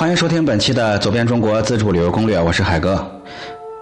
[0.00, 3.06] 欢迎收听本期的《走遍中国自助旅游攻略》，我是海哥。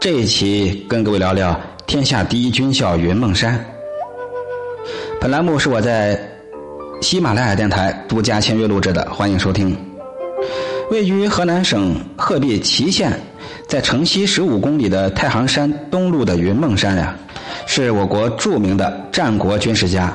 [0.01, 1.57] 这一期跟各位聊聊
[1.87, 3.65] 天下第一军校云梦山。
[5.21, 6.21] 本栏目是我在
[7.01, 9.79] 喜马拉雅电台独家签约录制的，欢迎收听。
[10.91, 13.13] 位于河南省鹤壁淇县，
[13.69, 17.15] 在城西十五公里的太行山东麓的云梦山呀，
[17.65, 20.13] 是我国著名的战国军事家、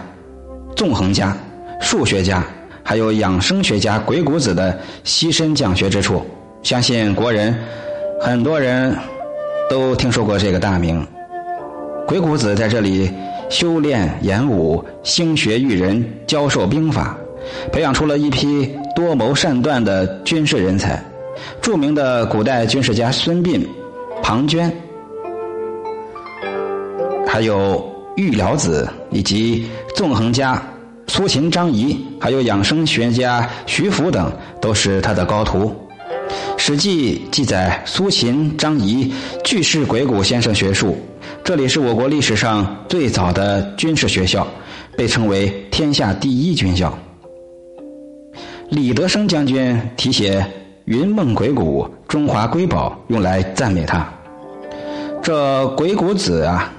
[0.76, 1.34] 纵横家、
[1.80, 2.46] 数学家。
[2.84, 6.22] 还有养生学家鬼谷子的栖身讲学之处，
[6.62, 7.56] 相信国人
[8.20, 8.96] 很多人
[9.70, 11.06] 都听说过这个大名。
[12.06, 13.10] 鬼谷子在这里
[13.50, 17.18] 修炼演武，兴学育人，教授兵法，
[17.72, 21.02] 培养出了一批多谋善断的军事人才。
[21.62, 23.66] 著名的古代军事家孙膑、
[24.22, 24.70] 庞涓，
[27.26, 27.84] 还有
[28.18, 30.62] 玉辽子以及纵横家。
[31.16, 35.68] 苏秦、张仪，还有养生学家徐福等，都是他的高徒。
[36.58, 39.14] 《史记》记载，苏秦、张仪
[39.46, 40.98] 俱是鬼谷先生学术。
[41.44, 44.48] 这里是我国历史上最早的军事学校，
[44.98, 46.98] 被称为天下第一军校。
[48.70, 50.44] 李德生将军题写
[50.86, 54.12] “云梦鬼谷，中华瑰宝”，用来赞美他。
[55.22, 56.74] 这鬼谷子啊，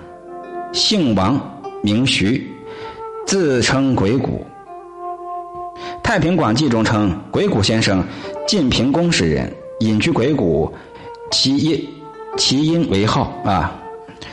[0.73, 1.41] 姓王，
[1.85, 2.51] 名徐。
[3.27, 4.45] 自称鬼谷，
[6.03, 8.05] 《太平广记》中称鬼谷先生
[8.47, 10.73] 晋平公时人，隐居鬼谷，
[11.33, 11.89] 其因
[12.37, 13.81] 其因为号啊。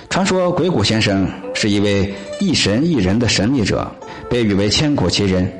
[0.09, 3.89] 传说鬼谷先生是一位一神一人的神秘者，
[4.29, 5.51] 被誉为千古奇人。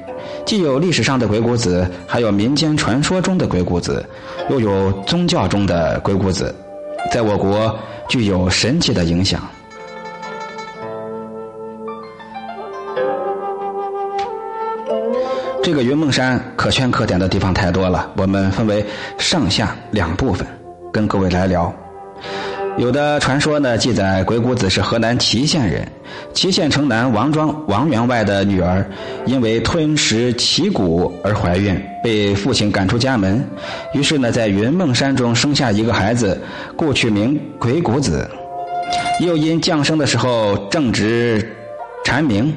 [0.46, 4.06] 既有历史上的鬼谷子，还有民间传说中的鬼谷子，
[4.50, 6.54] 又有宗教中的鬼谷子，
[7.12, 7.74] 在我国
[8.10, 9.42] 具有神奇的影响。
[15.64, 18.84] 这个云梦山可圈可点的地方太多了，我们分为
[19.20, 20.46] 上下两部分，
[20.92, 21.72] 跟各位来聊。
[22.78, 25.88] 有的传说呢，记载鬼谷子是河南祁县人，
[26.34, 28.84] 祁县城南王庄王员外的女儿，
[29.26, 33.48] 因为吞食奇谷而怀孕，被父亲赶出家门，
[33.94, 36.42] 于是呢，在云梦山中生下一个孩子，
[36.76, 38.28] 故取名鬼谷子。
[39.20, 41.56] 又因降生的时候正值
[42.04, 42.52] 蝉鸣，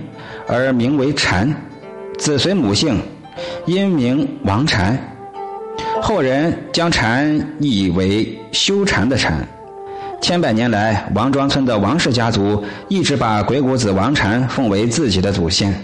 [0.47, 1.55] 而名为蝉。
[2.19, 3.01] 子随母姓，
[3.67, 4.99] 因名王禅。
[6.01, 9.47] 后人将禅译为修禅的禅。
[10.21, 15.75] 千百年来，王庄村的王氏家族一直把鬼谷子王禅奉为自己的祖先。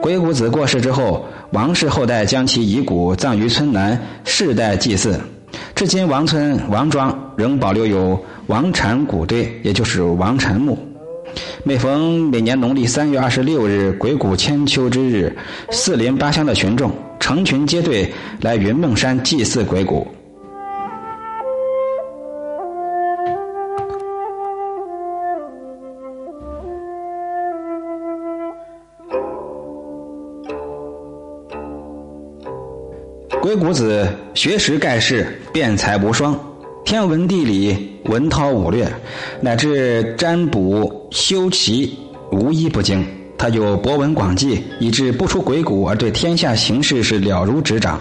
[0.00, 5.20] 鬼谷子过世之后，王氏后代将其遗骨葬于村南，世代祭祀。
[5.74, 10.78] 至今，王村王庄仍保留有王禅骨堆，也就是王禅墓。
[11.62, 15.36] 每逢每年农历三月二十六日鬼谷千秋之日，
[15.70, 18.10] 四邻八乡的群众成群结队
[18.40, 20.06] 来云梦山祭祀鬼谷。
[33.42, 36.49] 鬼谷子学识盖世，辩才无双。
[36.84, 38.90] 天文地理、文韬武略，
[39.40, 41.96] 乃至占卜修棋，
[42.32, 43.06] 无一不精。
[43.38, 48.00] 他有博闻广记，以致不出鬼谷而对天下形势是了如指掌。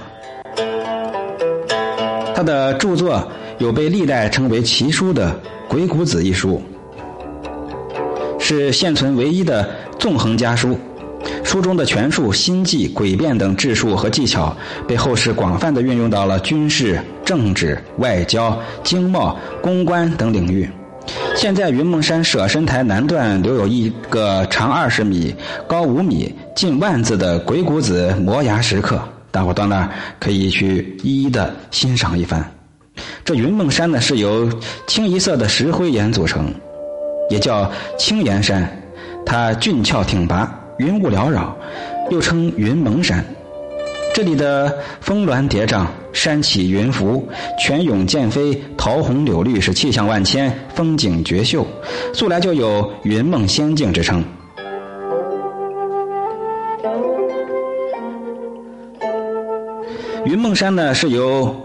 [2.35, 3.25] 他的著作
[3.59, 5.31] 有被历代称为奇书的
[5.69, 6.61] 《鬼谷子》一书，
[8.40, 9.69] 是现存唯一的
[10.00, 10.78] 纵横家书。
[11.44, 14.56] 书中的权术、心计、诡辩等智术和技巧，
[14.88, 20.67] 被后世广泛的运用到了军事、政治、外交、经贸、公关等领域。
[21.35, 25.35] 现在云梦山舍身台南段留有一个长二十米、
[25.67, 32.44] 高五米、近万字的鬼谷子摩崖石刻，大伙到那儿可以去一一的欣赏一番。
[33.23, 34.51] 这云梦山呢，是由
[34.88, 36.51] 清一色的石灰岩组成，
[37.29, 38.67] 也叫青岩山，
[39.23, 40.52] 它俊俏挺拔。
[40.79, 41.55] 云雾缭绕，
[42.09, 43.23] 又称云蒙山。
[44.14, 47.26] 这里的峰峦叠嶂，山起云浮，
[47.58, 51.66] 泉涌涧飞，桃红柳绿，是气象万千，风景绝秀，
[52.14, 54.23] 素来就有“云梦仙境”之称。
[60.26, 61.55] 云梦山呢，是由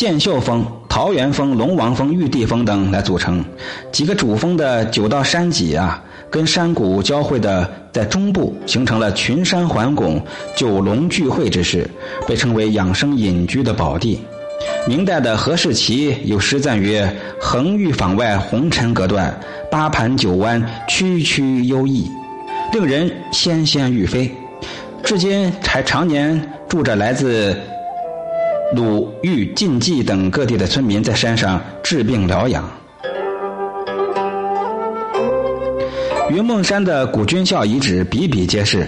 [0.00, 3.44] 剑秀峰、桃源峰、龙王峰、玉帝峰等来组成，
[3.92, 6.02] 几个主峰的九道山脊啊。
[6.30, 10.18] 跟山谷交汇的，在中部形成了群山环拱、
[10.56, 11.86] 九龙聚会之势，
[12.26, 14.18] 被称为养生隐居的宝地。
[14.88, 19.38] 明代的何世奇有诗赞曰：“横玉坊外红尘隔断，
[19.70, 22.10] 八盘九弯曲曲幽异，
[22.72, 24.34] 令人仙仙欲飞。”
[25.04, 27.54] 至今还常年住着来自
[28.72, 32.68] 鲁、豫、晋冀等各地的村民在山上治病疗养。
[36.30, 38.86] 云梦山的古军校遗址比比皆是，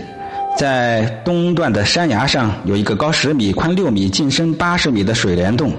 [0.57, 5.73] 在东段的山崖上有一个高十米、宽六米、进深八十米的水帘洞，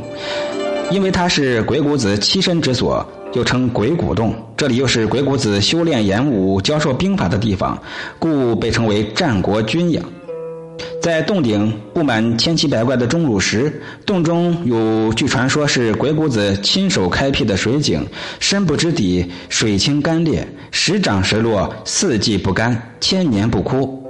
[0.91, 4.35] 因为它是鬼谷子栖身之所，又称鬼谷洞。
[4.57, 7.81] 这里又是鬼谷子修炼演武、教授兵法的地方，
[8.19, 10.03] 故被称为战国军养。
[11.01, 18.05] 在洞顶布满千奇百怪的钟乳石，洞中有据传说是鬼谷子亲手开辟的水井，
[18.39, 24.01] 深不知底，水清甘冽，时涨时落，四季不干，千年不枯。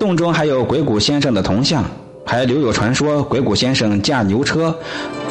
[0.00, 1.84] 洞中还有鬼谷先生的铜像，
[2.26, 4.76] 还留有传说鬼谷先生驾牛车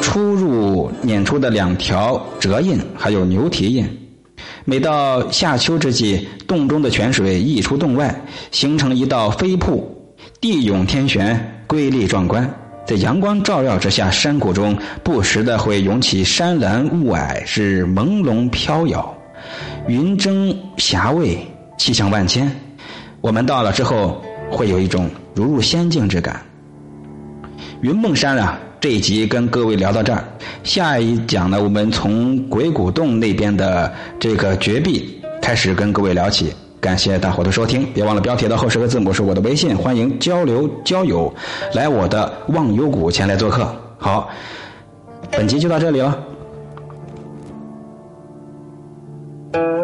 [0.00, 3.86] 出入碾出的两条折印，还有牛蹄印。
[4.64, 9.98] 每到夏秋之际，洞中的泉水溢出洞外，形成一道飞瀑。
[10.42, 12.52] 地涌天悬，瑰丽壮观。
[12.84, 19.16] 在阳光照耀之下，山谷中不时的会涌起山岚雾霭，是朦胧飘摇，
[19.86, 21.38] 云蒸霞蔚，
[21.78, 22.50] 气象万千。
[23.20, 26.42] 我们到了之后，会有一种如入仙境之感。
[27.82, 30.24] 云梦山啊，这一集跟各位聊到这儿，
[30.64, 36.52] 下一讲呢，我们从鬼谷洞那边的这个绝壁开始跟各位聊起。
[36.82, 41.32] 感谢大伙的收听，别忘了标题的后十个字母是我的微信，欢迎交流交友，
[41.74, 43.64] 来我的忘忧谷前来做客。
[43.98, 44.28] 好，
[45.30, 46.18] 本集就到这里了。